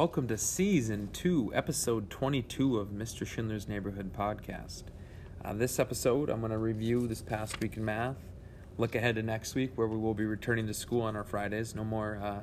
Welcome 0.00 0.28
to 0.28 0.38
season 0.38 1.10
two, 1.12 1.52
episode 1.54 2.08
22 2.08 2.78
of 2.78 2.88
Mr. 2.88 3.26
Schindler's 3.26 3.68
Neighborhood 3.68 4.14
podcast. 4.14 4.84
Uh, 5.44 5.52
this 5.52 5.78
episode, 5.78 6.30
I'm 6.30 6.40
going 6.40 6.52
to 6.52 6.56
review 6.56 7.06
this 7.06 7.20
past 7.20 7.60
week 7.60 7.76
in 7.76 7.84
math, 7.84 8.16
look 8.78 8.94
ahead 8.94 9.16
to 9.16 9.22
next 9.22 9.54
week 9.54 9.72
where 9.74 9.86
we 9.86 9.98
will 9.98 10.14
be 10.14 10.24
returning 10.24 10.66
to 10.68 10.72
school 10.72 11.02
on 11.02 11.16
our 11.16 11.22
Fridays, 11.22 11.74
no 11.74 11.84
more 11.84 12.18
uh, 12.22 12.40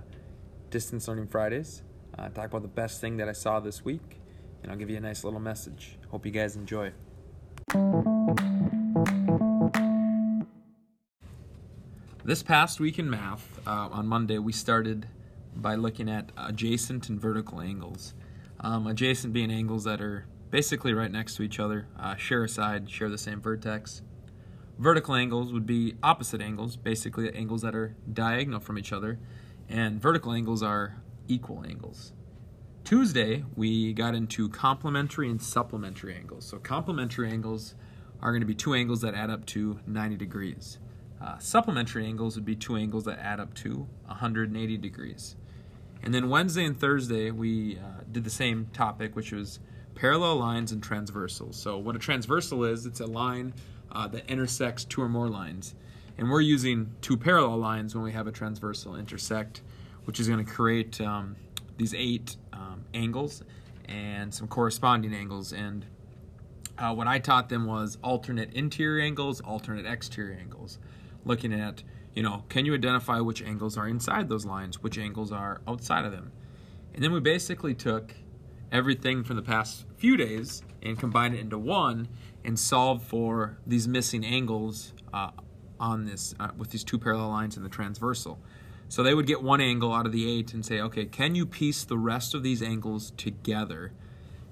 distance 0.70 1.08
learning 1.08 1.30
Fridays. 1.30 1.82
Uh, 2.16 2.30
talk 2.30 2.46
about 2.46 2.62
the 2.62 2.68
best 2.68 3.02
thing 3.02 3.18
that 3.18 3.28
I 3.28 3.32
saw 3.32 3.60
this 3.60 3.84
week, 3.84 4.20
and 4.62 4.72
I'll 4.72 4.78
give 4.78 4.92
you 4.92 4.98
a 4.98 5.00
nice 5.00 5.24
little 5.24 5.40
message. 5.40 5.98
Hope 6.12 6.28
you 6.28 6.32
guys 6.32 6.56
enjoy. 6.56 6.92
This 12.24 12.44
past 12.44 12.80
week 12.80 13.00
in 13.00 13.10
math, 13.10 13.60
uh, 13.66 13.90
on 13.92 14.06
Monday, 14.06 14.38
we 14.38 14.54
started 14.54 15.08
by 15.62 15.76
looking 15.76 16.10
at 16.10 16.32
adjacent 16.38 17.10
and 17.10 17.20
vertical 17.20 17.62
angles. 17.62 18.14
Um, 18.60 18.88
adjacent 18.88 19.34
being 19.34 19.52
angles 19.52 19.84
that 19.84 20.02
are 20.02 20.26
basically 20.50 20.94
right 20.94 21.12
next 21.12 21.36
to 21.36 21.44
each 21.44 21.60
other, 21.60 21.88
uh, 22.00 22.16
share 22.16 22.44
a 22.44 22.50
side, 22.50 22.90
share 22.90 23.10
the 23.10 23.18
same 23.18 23.42
vertex. 23.42 24.02
Vertical 24.78 25.16
angles 25.16 25.52
would 25.52 25.66
be 25.66 25.96
opposite 26.04 26.42
angles, 26.42 26.76
basically 26.76 27.34
angles 27.34 27.62
that 27.62 27.76
are 27.76 27.96
diagonal 28.12 28.60
from 28.60 28.78
each 28.78 28.94
other, 28.94 29.20
and 29.68 30.02
vertical 30.02 30.34
angles 30.34 30.62
are 30.62 31.02
equal 31.28 31.64
angles. 31.68 32.14
Tuesday, 32.84 33.44
we 33.56 33.92
got 33.92 34.16
into 34.16 34.48
complementary 34.48 35.30
and 35.30 35.42
supplementary 35.42 36.16
angles. 36.16 36.46
So, 36.46 36.58
complementary 36.58 37.30
angles 37.30 37.76
are 38.22 38.32
going 38.32 38.42
to 38.42 38.48
be 38.48 38.56
two 38.56 38.74
angles 38.74 39.02
that 39.02 39.14
add 39.14 39.30
up 39.30 39.46
to 39.48 39.80
90 39.86 40.16
degrees. 40.16 40.80
Uh, 41.22 41.38
supplementary 41.40 42.06
angles 42.06 42.36
would 42.36 42.46
be 42.46 42.56
two 42.56 42.76
angles 42.76 43.04
that 43.06 43.20
add 43.20 43.40
up 43.40 43.54
to 43.56 43.88
180 44.06 44.78
degrees. 44.78 45.36
And 46.04 46.14
then 46.14 46.30
Wednesday 46.30 46.66
and 46.66 46.80
Thursday, 46.80 47.32
we 47.32 47.78
uh, 47.78 48.04
did 48.12 48.24
the 48.24 48.30
same 48.30 48.68
topic, 48.74 49.16
which 49.16 49.32
was 49.32 49.60
parallel 49.96 50.38
lines 50.38 50.72
and 50.72 50.82
transversals. 50.82 51.56
So, 51.56 51.78
what 51.78 51.96
a 51.96 52.00
transversal 52.00 52.64
is, 52.64 52.86
it's 52.86 53.00
a 53.00 53.06
line 53.06 53.54
uh, 53.92 54.08
that 54.10 54.30
intersects 54.30 54.86
two 54.86 55.02
or 55.02 55.10
more 55.10 55.28
lines. 55.28 55.76
And 56.18 56.30
we're 56.30 56.42
using 56.42 56.96
two 57.02 57.18
parallel 57.18 57.58
lines 57.58 57.94
when 57.94 58.04
we 58.04 58.12
have 58.12 58.28
a 58.28 58.32
transversal 58.32 58.96
intersect, 58.96 59.62
which 60.06 60.20
is 60.20 60.28
going 60.28 60.44
to 60.44 60.52
create 60.52 61.00
um, 61.02 61.36
these 61.78 61.94
eight 61.94 62.38
um, 62.54 62.86
angles 62.94 63.44
and 63.86 64.34
some 64.34 64.48
corresponding 64.48 65.14
angles. 65.14 65.54
And 65.54 65.86
uh, 66.78 66.94
what 66.94 67.08
I 67.08 67.20
taught 67.20 67.50
them 67.50 67.66
was 67.66 67.98
alternate 68.04 68.54
interior 68.54 69.04
angles, 69.04 69.42
alternate 69.42 69.86
exterior 69.86 70.38
angles 70.40 70.80
looking 71.26 71.54
at, 71.54 71.84
you 72.18 72.24
know, 72.24 72.44
can 72.50 72.66
you 72.66 72.74
identify 72.74 73.20
which 73.20 73.44
angles 73.44 73.78
are 73.78 73.88
inside 73.88 74.28
those 74.28 74.44
lines, 74.44 74.82
which 74.82 74.98
angles 74.98 75.32
are 75.32 75.62
outside 75.68 76.04
of 76.04 76.12
them? 76.12 76.32
And 76.96 77.04
then 77.04 77.12
we 77.12 77.20
basically 77.20 77.76
took 77.76 78.16
everything 78.72 79.24
from 79.24 79.36
the 79.36 79.44
past 79.44 79.86
few 79.98 80.18
days 80.18 80.64
and 80.82 80.98
combined 80.98 81.36
it 81.36 81.42
into 81.42 81.60
one 81.60 82.08
and 82.44 82.58
solved 82.58 83.06
for 83.06 83.60
these 83.68 83.88
missing 83.88 84.26
angles 84.26 84.94
uh, 85.14 85.30
on 85.80 86.06
this 86.06 86.34
uh, 86.40 86.50
with 86.58 86.72
these 86.72 86.84
two 86.84 86.98
parallel 86.98 87.30
lines 87.30 87.56
and 87.56 87.64
the 87.64 87.70
transversal. 87.70 88.40
So 88.90 89.04
they 89.04 89.14
would 89.14 89.28
get 89.28 89.44
one 89.44 89.62
angle 89.62 89.94
out 89.94 90.08
of 90.08 90.12
the 90.12 90.28
eight 90.28 90.56
and 90.56 90.66
say, 90.66 90.82
okay, 90.82 91.06
can 91.06 91.36
you 91.36 91.46
piece 91.46 91.84
the 91.84 92.00
rest 92.00 92.34
of 92.34 92.42
these 92.42 92.64
angles 92.64 93.12
together 93.12 93.92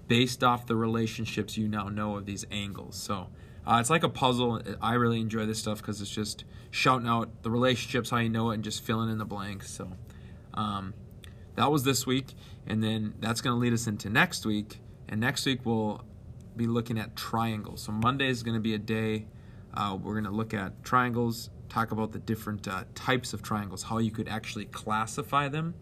based 0.08 0.44
off 0.44 0.66
the 0.68 0.76
relationships 0.76 1.58
you 1.58 1.68
now 1.68 1.90
know 1.90 2.18
of 2.18 2.26
these 2.26 2.46
angles? 2.52 2.96
So 2.96 3.28
uh, 3.66 3.78
it's 3.80 3.90
like 3.90 4.04
a 4.04 4.10
puzzle. 4.10 4.62
I 4.82 4.94
really 4.94 5.20
enjoy 5.20 5.46
this 5.46 5.60
stuff 5.60 5.80
because 5.80 6.02
it's 6.02 6.12
just 6.12 6.46
shouting 6.72 7.08
out 7.08 7.44
the 7.44 7.50
relationships, 7.50 8.10
how 8.10 8.18
you 8.18 8.30
know 8.30 8.52
it, 8.52 8.56
and 8.56 8.64
just 8.64 8.84
filling 8.84 9.10
in 9.10 9.18
the 9.18 9.26
blanks. 9.26 9.72
So 9.72 9.92
um, 10.54 10.94
that 11.56 11.72
was 11.72 11.84
this 11.84 12.06
week, 12.06 12.34
and 12.68 12.84
then 12.84 13.16
that's 13.20 13.42
going 13.42 13.56
to 13.56 13.60
lead 13.60 13.74
us 13.74 13.88
into 13.88 14.10
next 14.10 14.46
week. 14.46 14.80
And 15.08 15.22
next 15.22 15.46
week 15.46 15.62
we'll 15.64 16.04
be 16.56 16.68
looking 16.68 16.98
at 16.98 17.16
triangles. 17.16 17.84
So 17.84 17.92
Monday 17.92 18.28
is 18.28 18.44
going 18.44 18.56
to 18.56 18.62
be 18.62 18.74
a 18.74 18.80
day 18.80 19.26
uh, 19.76 19.98
we're 20.02 20.14
going 20.14 20.26
to 20.26 20.32
look 20.32 20.54
at 20.54 20.84
triangles, 20.84 21.50
talk 21.70 21.92
about 21.92 22.12
the 22.12 22.20
different 22.20 22.68
uh, 22.68 22.86
types 22.94 23.34
of 23.34 23.42
triangles, 23.42 23.84
how 23.84 23.98
you 23.98 24.12
could 24.12 24.28
actually 24.28 24.66
classify 24.66 25.50
them. 25.50 25.76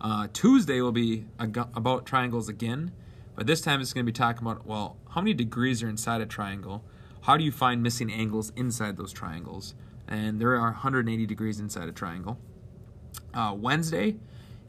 Uh, 0.00 0.26
Tuesday 0.32 0.80
will 0.80 0.92
be 0.92 1.26
about 1.38 2.06
triangles 2.06 2.48
again, 2.48 2.90
but 3.34 3.46
this 3.46 3.60
time 3.60 3.80
it's 3.80 3.92
going 3.92 4.04
to 4.04 4.12
be 4.12 4.16
talking 4.16 4.46
about 4.46 4.66
well, 4.66 4.96
how 5.10 5.20
many 5.20 5.34
degrees 5.34 5.82
are 5.82 5.88
inside 5.88 6.20
a 6.20 6.26
triangle? 6.26 6.84
How 7.22 7.36
do 7.36 7.44
you 7.44 7.52
find 7.52 7.82
missing 7.82 8.10
angles 8.10 8.52
inside 8.56 8.96
those 8.96 9.12
triangles? 9.12 9.74
And 10.08 10.40
there 10.40 10.54
are 10.56 10.72
180 10.72 11.26
degrees 11.26 11.60
inside 11.60 11.88
a 11.88 11.92
triangle. 11.92 12.38
Uh, 13.32 13.54
Wednesday 13.56 14.16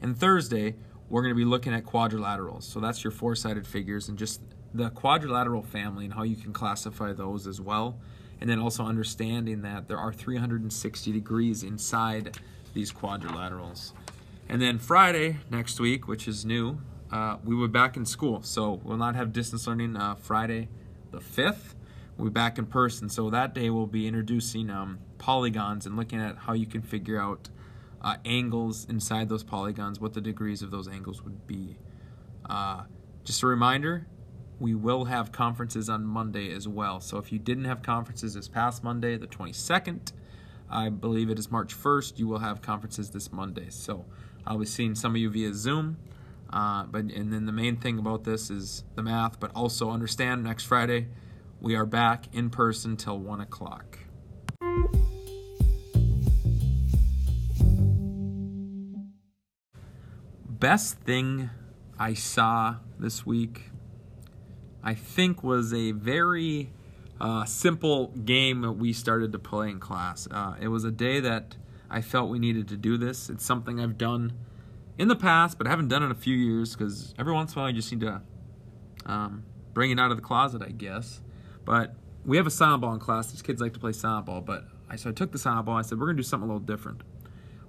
and 0.00 0.16
Thursday, 0.16 0.76
we're 1.08 1.22
going 1.22 1.34
to 1.34 1.38
be 1.38 1.44
looking 1.44 1.74
at 1.74 1.84
quadrilaterals. 1.84 2.62
So 2.62 2.80
that's 2.80 3.02
your 3.02 3.10
four 3.10 3.34
sided 3.34 3.66
figures 3.66 4.08
and 4.08 4.18
just 4.18 4.40
the 4.74 4.90
quadrilateral 4.90 5.62
family 5.62 6.04
and 6.04 6.14
how 6.14 6.22
you 6.22 6.36
can 6.36 6.52
classify 6.52 7.12
those 7.12 7.46
as 7.46 7.60
well. 7.60 7.98
And 8.40 8.48
then 8.48 8.58
also 8.58 8.84
understanding 8.84 9.62
that 9.62 9.88
there 9.88 9.98
are 9.98 10.12
360 10.12 11.12
degrees 11.12 11.62
inside 11.62 12.38
these 12.74 12.92
quadrilaterals. 12.92 13.92
And 14.48 14.60
then 14.60 14.78
Friday 14.78 15.38
next 15.50 15.78
week, 15.78 16.08
which 16.08 16.26
is 16.26 16.44
new, 16.44 16.78
uh, 17.12 17.36
we 17.44 17.54
were 17.54 17.68
back 17.68 17.96
in 17.96 18.04
school. 18.04 18.42
So 18.42 18.80
we'll 18.82 18.96
not 18.96 19.14
have 19.14 19.32
distance 19.32 19.66
learning 19.66 19.96
uh, 19.96 20.14
Friday 20.16 20.68
the 21.10 21.18
5th 21.18 21.74
we'll 22.16 22.30
be 22.30 22.32
back 22.32 22.58
in 22.58 22.66
person. 22.66 23.08
So 23.08 23.30
that 23.30 23.54
day 23.54 23.70
we'll 23.70 23.86
be 23.86 24.06
introducing 24.06 24.70
um, 24.70 24.98
polygons 25.18 25.86
and 25.86 25.96
looking 25.96 26.20
at 26.20 26.38
how 26.38 26.52
you 26.52 26.66
can 26.66 26.82
figure 26.82 27.20
out 27.20 27.48
uh, 28.00 28.16
angles 28.24 28.86
inside 28.88 29.28
those 29.28 29.44
polygons, 29.44 30.00
what 30.00 30.12
the 30.12 30.20
degrees 30.20 30.62
of 30.62 30.70
those 30.70 30.88
angles 30.88 31.22
would 31.22 31.46
be. 31.46 31.78
Uh, 32.48 32.82
just 33.24 33.42
a 33.42 33.46
reminder, 33.46 34.06
we 34.58 34.74
will 34.74 35.06
have 35.06 35.32
conferences 35.32 35.88
on 35.88 36.04
Monday 36.04 36.52
as 36.52 36.66
well. 36.66 37.00
So 37.00 37.18
if 37.18 37.32
you 37.32 37.38
didn't 37.38 37.64
have 37.64 37.82
conferences 37.82 38.34
this 38.34 38.48
past 38.48 38.82
Monday, 38.82 39.16
the 39.16 39.26
22nd, 39.26 40.12
I 40.68 40.88
believe 40.88 41.30
it 41.30 41.38
is 41.38 41.50
March 41.50 41.76
1st, 41.76 42.18
you 42.18 42.26
will 42.26 42.38
have 42.38 42.62
conferences 42.62 43.10
this 43.10 43.32
Monday. 43.32 43.66
So 43.70 44.04
I'll 44.46 44.58
be 44.58 44.66
seeing 44.66 44.94
some 44.94 45.14
of 45.14 45.20
you 45.20 45.30
via 45.30 45.54
Zoom. 45.54 45.98
Uh, 46.52 46.84
but 46.84 47.04
and 47.04 47.32
then 47.32 47.46
the 47.46 47.52
main 47.52 47.76
thing 47.76 47.98
about 47.98 48.24
this 48.24 48.50
is 48.50 48.84
the 48.94 49.02
math, 49.02 49.40
but 49.40 49.50
also 49.54 49.90
understand 49.90 50.44
next 50.44 50.64
Friday 50.64 51.08
we 51.62 51.76
are 51.76 51.86
back 51.86 52.26
in 52.32 52.50
person 52.50 52.96
till 52.96 53.18
1 53.18 53.40
o'clock. 53.40 54.00
Best 60.44 60.98
thing 61.00 61.50
I 61.98 62.14
saw 62.14 62.76
this 62.98 63.24
week, 63.24 63.70
I 64.82 64.94
think, 64.94 65.44
was 65.44 65.72
a 65.72 65.92
very 65.92 66.70
uh, 67.20 67.44
simple 67.44 68.08
game 68.08 68.62
that 68.62 68.72
we 68.72 68.92
started 68.92 69.30
to 69.32 69.38
play 69.38 69.70
in 69.70 69.78
class. 69.78 70.26
Uh, 70.28 70.54
it 70.60 70.68
was 70.68 70.82
a 70.84 70.90
day 70.90 71.20
that 71.20 71.56
I 71.88 72.00
felt 72.00 72.28
we 72.28 72.40
needed 72.40 72.66
to 72.68 72.76
do 72.76 72.96
this. 72.96 73.30
It's 73.30 73.44
something 73.44 73.78
I've 73.78 73.98
done 73.98 74.32
in 74.98 75.08
the 75.08 75.16
past, 75.16 75.58
but 75.58 75.66
I 75.66 75.70
haven't 75.70 75.88
done 75.88 76.02
it 76.02 76.06
in 76.06 76.12
a 76.12 76.16
few 76.16 76.36
years 76.36 76.76
because 76.76 77.14
every 77.18 77.32
once 77.32 77.52
in 77.52 77.58
a 77.58 77.62
while 77.62 77.68
I 77.68 77.72
just 77.72 77.90
need 77.92 78.00
to 78.00 78.22
um, 79.06 79.44
bring 79.72 79.90
it 79.90 79.98
out 79.98 80.10
of 80.10 80.16
the 80.16 80.22
closet, 80.22 80.62
I 80.62 80.70
guess. 80.70 81.20
But 81.64 81.94
we 82.24 82.36
have 82.36 82.46
a 82.46 82.50
silent 82.50 82.82
ball 82.82 82.92
in 82.92 83.00
class. 83.00 83.32
These 83.32 83.42
kids 83.42 83.60
like 83.60 83.72
to 83.74 83.80
play 83.80 83.92
silent 83.92 84.26
ball, 84.26 84.40
but 84.40 84.64
I 84.88 84.96
so 84.96 85.10
I 85.10 85.12
took 85.12 85.32
the 85.32 85.38
silent 85.38 85.66
ball. 85.66 85.76
I 85.76 85.82
said 85.82 85.98
we're 85.98 86.06
gonna 86.06 86.18
do 86.18 86.22
something 86.22 86.48
a 86.48 86.52
little 86.52 86.66
different. 86.66 87.02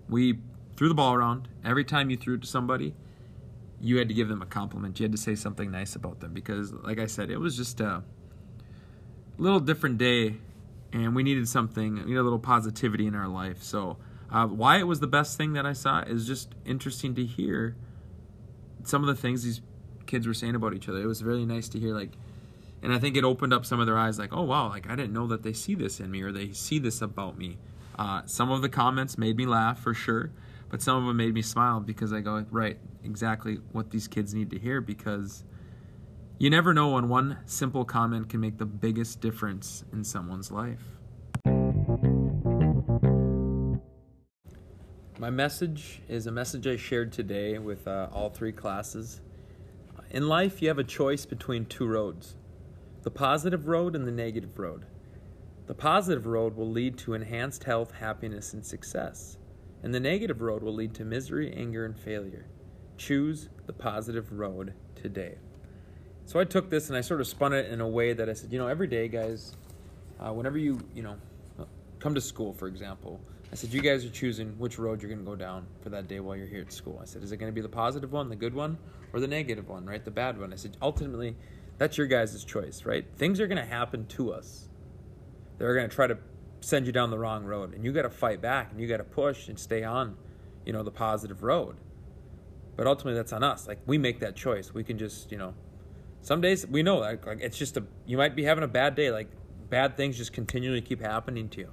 We 0.10 0.40
threw 0.76 0.90
the 0.90 0.96
ball 0.96 1.14
around. 1.14 1.48
Every 1.64 1.86
time 1.86 2.10
you 2.10 2.18
threw 2.18 2.36
it 2.36 2.42
to 2.42 2.48
somebody, 2.48 2.94
you 3.80 3.98
had 3.98 4.08
to 4.08 4.14
give 4.14 4.30
them 4.30 4.42
a 4.42 4.46
compliment. 4.46 5.00
You 5.00 5.06
had 5.06 5.12
to 5.12 5.18
say 5.18 5.36
something 5.36 5.72
nice 5.72 5.96
about 5.96 6.20
them 6.20 6.34
because, 6.34 6.74
like 6.74 7.00
I 7.00 7.06
said, 7.06 7.30
it 7.30 7.40
was 7.40 7.56
just 7.56 7.80
a 7.80 8.04
little 9.38 9.60
different 9.60 9.98
day, 9.98 10.38
and 10.92 11.16
we 11.16 11.24
needed 11.24 11.48
something, 11.48 11.96
we 11.96 12.12
need 12.12 12.18
a 12.18 12.24
little 12.24 12.40
positivity 12.40 13.08
in 13.08 13.16
our 13.16 13.28
life. 13.28 13.64
So, 13.64 13.98
uh, 14.34 14.48
why 14.48 14.80
it 14.80 14.88
was 14.88 15.00
the 15.00 15.08
best 15.08 15.38
thing 15.38 15.54
that 15.54 15.66
I 15.66 15.74
saw 15.74 16.02
is 16.02 16.28
just 16.28 16.50
interesting 16.66 17.16
to 17.16 17.26
hear 17.26 17.76
some 18.84 19.02
of 19.02 19.08
the 19.08 19.16
things 19.16 19.44
these 19.44 19.62
kids 20.06 20.28
were 20.28 20.34
saying 20.34 20.56
about 20.56 20.74
each 20.74 20.90
other. 20.90 21.00
It 21.02 21.06
was 21.06 21.24
really 21.24 21.46
nice 21.46 21.70
to 21.70 21.80
hear, 21.80 21.94
like 21.94 22.18
and 22.84 22.94
I 22.94 23.00
think 23.00 23.16
it 23.16 23.24
opened 23.24 23.54
up 23.54 23.66
some 23.66 23.80
of 23.80 23.86
their 23.86 23.98
eyes, 23.98 24.20
like, 24.20 24.34
oh 24.34 24.42
wow, 24.42 24.68
like 24.68 24.90
I 24.90 24.96
didn't 24.96 25.14
know 25.14 25.26
that 25.28 25.42
they 25.42 25.54
see 25.54 25.74
this 25.74 26.02
in 26.02 26.12
me 26.12 26.22
or 26.22 26.34
they 26.34 26.52
see 26.52 26.80
this 26.80 27.02
about 27.02 27.38
me. 27.38 27.58
Uh, 27.98 28.24
some 28.26 28.52
of 28.52 28.62
the 28.62 28.68
comments 28.68 29.18
made 29.18 29.38
me 29.38 29.46
laugh 29.46 29.80
for 29.80 29.94
sure, 29.94 30.32
but 30.70 30.82
some 30.82 30.98
of 30.98 31.06
them 31.06 31.16
made 31.16 31.34
me 31.34 31.42
smile 31.42 31.80
because 31.80 32.12
I 32.12 32.20
go, 32.20 32.46
right, 32.52 32.78
exactly 33.02 33.60
what 33.72 33.92
these 33.92 34.10
kids 34.10 34.34
need 34.34 34.50
to 34.50 34.60
hear 34.60 34.82
because 34.82 35.46
you 36.38 36.50
never 36.50 36.74
know 36.74 36.90
when 36.90 37.08
one 37.08 37.38
simple 37.46 37.86
comment 37.86 38.28
can 38.28 38.42
make 38.42 38.58
the 38.58 38.66
biggest 38.66 39.22
difference 39.22 39.86
in 39.94 40.04
someone's 40.04 40.52
life. 40.52 40.84
My 45.24 45.30
message 45.30 46.02
is 46.10 46.28
a 46.28 46.34
message 46.34 46.68
I 46.68 46.76
shared 46.76 47.14
today 47.14 47.58
with 47.58 47.88
uh, 47.88 48.10
all 48.12 48.30
three 48.30 48.52
classes. 48.52 49.22
In 50.12 50.28
life, 50.28 50.62
you 50.62 50.68
have 50.68 50.80
a 50.80 50.84
choice 50.84 51.26
between 51.26 51.66
two 51.66 51.88
roads 51.88 52.36
the 53.04 53.10
positive 53.10 53.70
road 53.70 53.96
and 53.96 54.06
the 54.06 54.12
negative 54.12 54.60
road. 54.60 54.86
The 55.68 55.76
positive 55.76 56.26
road 56.26 56.58
will 56.58 56.70
lead 56.70 56.98
to 56.98 57.14
enhanced 57.14 57.64
health, 57.64 57.94
happiness, 57.94 58.52
and 58.52 58.66
success, 58.66 59.38
and 59.82 59.96
the 59.96 60.00
negative 60.02 60.42
road 60.42 60.62
will 60.62 60.74
lead 60.74 60.94
to 60.96 61.06
misery, 61.06 61.54
anger, 61.56 61.86
and 61.86 61.98
failure. 61.98 62.48
choose 62.98 63.48
the 63.66 63.72
positive 63.72 64.30
road 64.34 64.74
today. 64.94 65.38
So 66.26 66.38
I 66.38 66.44
took 66.44 66.70
this 66.70 66.90
and 66.90 66.98
I 66.98 67.02
sort 67.02 67.22
of 67.22 67.28
spun 67.28 67.54
it 67.54 67.72
in 67.72 67.80
a 67.80 67.88
way 67.88 68.12
that 68.12 68.30
I 68.30 68.34
said, 68.34 68.52
you 68.52 68.60
know, 68.60 68.68
every 68.68 68.88
day, 68.88 69.08
guys, 69.08 69.56
uh, 70.20 70.34
whenever 70.34 70.58
you, 70.58 70.82
you 70.94 71.02
know, 71.02 71.16
come 72.04 72.14
to 72.14 72.22
school, 72.22 72.52
for 72.52 72.68
example, 72.68 73.22
I 73.50 73.56
said, 73.56 73.72
you 73.72 73.82
guys 73.82 74.04
are 74.04 74.10
choosing 74.10 74.50
which 74.58 74.78
road 74.78 75.02
you're 75.02 75.10
going 75.10 75.24
to 75.24 75.26
go 75.26 75.38
down 75.38 75.66
for 75.82 75.90
that 75.90 76.10
day 76.10 76.20
while 76.20 76.36
you're 76.36 76.48
here 76.48 76.62
at 76.62 76.74
school. 76.74 77.00
I 77.02 77.06
said, 77.06 77.24
is 77.24 77.32
it 77.32 77.38
going 77.38 77.50
to 77.50 77.56
be 77.56 77.62
the 77.62 77.70
positive 77.70 78.12
one, 78.12 78.28
the 78.28 78.36
good 78.36 78.54
one, 78.54 78.78
or 79.14 79.22
the 79.22 79.28
negative 79.28 79.70
one, 79.70 79.86
right? 79.86 80.04
The 80.04 80.12
bad 80.12 80.38
one. 80.38 80.52
I 80.52 80.58
said, 80.58 80.76
ultimately, 80.82 81.38
that's 81.78 81.98
your 81.98 82.08
guys' 82.08 82.44
choice, 82.44 82.84
right? 82.84 83.06
Things 83.16 83.40
are 83.40 83.48
going 83.48 83.58
to 83.60 83.66
happen 83.66 84.06
to 84.08 84.34
us. 84.34 84.68
They're 85.58 85.74
going 85.74 85.90
to 85.90 85.96
try 85.96 86.08
to 86.08 86.18
send 86.60 86.88
you 86.88 86.92
down 86.92 87.10
the 87.10 87.18
wrong 87.18 87.46
road, 87.46 87.74
and 87.74 87.86
you 87.86 87.94
got 87.94 88.02
to 88.02 88.10
fight 88.10 88.42
back 88.42 88.72
and 88.72 88.82
you 88.82 88.88
got 88.88 88.98
to 88.98 89.06
push 89.06 89.48
and 89.48 89.58
stay 89.58 89.84
on, 89.84 90.18
you 90.66 90.74
know, 90.74 90.84
the 90.84 90.92
positive 90.92 91.42
road. 91.42 91.78
But 92.76 92.86
ultimately, 92.86 93.18
that's 93.18 93.32
on 93.32 93.44
us. 93.44 93.66
Like 93.66 93.80
we 93.86 93.98
make 93.98 94.20
that 94.20 94.36
choice. 94.36 94.74
We 94.74 94.84
can 94.84 94.98
just, 94.98 95.32
you 95.32 95.38
know, 95.38 95.54
some 96.22 96.42
days 96.42 96.66
we 96.68 96.84
know 96.84 96.98
like, 96.98 97.26
like 97.26 97.40
it's 97.40 97.58
just 97.58 97.78
a 97.78 97.84
you 98.06 98.18
might 98.18 98.36
be 98.36 98.44
having 98.44 98.64
a 98.64 98.68
bad 98.68 98.96
day 98.96 99.12
like 99.12 99.28
bad 99.70 99.98
things 99.98 100.18
just 100.18 100.32
continually 100.32 100.82
keep 100.82 101.02
happening 101.02 101.50
to 101.50 101.60
you 101.60 101.72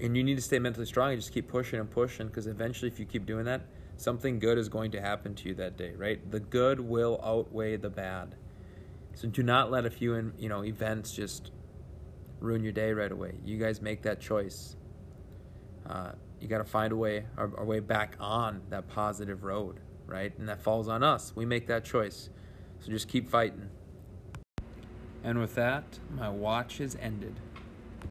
and 0.00 0.16
you 0.16 0.24
need 0.24 0.36
to 0.36 0.42
stay 0.42 0.58
mentally 0.58 0.86
strong 0.86 1.12
and 1.12 1.20
just 1.20 1.32
keep 1.32 1.48
pushing 1.48 1.78
and 1.78 1.90
pushing 1.90 2.26
because 2.26 2.46
eventually 2.46 2.90
if 2.90 2.98
you 2.98 3.06
keep 3.06 3.26
doing 3.26 3.44
that 3.44 3.62
something 3.96 4.38
good 4.38 4.56
is 4.56 4.68
going 4.68 4.90
to 4.90 5.00
happen 5.00 5.34
to 5.34 5.48
you 5.48 5.54
that 5.54 5.76
day 5.76 5.92
right? 5.96 6.30
The 6.30 6.40
good 6.40 6.80
will 6.80 7.20
outweigh 7.22 7.76
the 7.76 7.90
bad. 7.90 8.34
So 9.14 9.28
do 9.28 9.42
not 9.42 9.70
let 9.70 9.84
a 9.84 9.90
few 9.90 10.32
you 10.38 10.48
know 10.48 10.64
events 10.64 11.12
just 11.12 11.50
ruin 12.40 12.62
your 12.62 12.72
day 12.72 12.92
right 12.92 13.12
away. 13.12 13.34
You 13.44 13.58
guys 13.58 13.82
make 13.82 14.02
that 14.02 14.20
choice. 14.20 14.76
Uh, 15.86 16.12
you 16.40 16.48
got 16.48 16.58
to 16.58 16.64
find 16.64 16.92
a 16.92 16.96
way 16.96 17.26
our, 17.36 17.50
our 17.58 17.64
way 17.64 17.80
back 17.80 18.16
on 18.18 18.62
that 18.70 18.88
positive 18.88 19.44
road 19.44 19.80
right? 20.10 20.36
And 20.38 20.48
that 20.48 20.60
falls 20.60 20.88
on 20.88 21.02
us. 21.02 21.32
We 21.34 21.46
make 21.46 21.68
that 21.68 21.84
choice. 21.84 22.28
So 22.80 22.90
just 22.90 23.08
keep 23.08 23.30
fighting. 23.30 23.70
And 25.22 25.38
with 25.38 25.54
that, 25.54 25.98
my 26.14 26.28
watch 26.28 26.80
is 26.80 26.96
ended. 27.00 27.40